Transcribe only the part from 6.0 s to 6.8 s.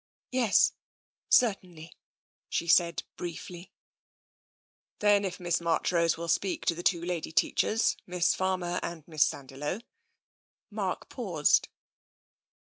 will speak to